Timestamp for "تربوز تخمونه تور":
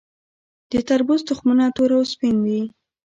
0.87-1.89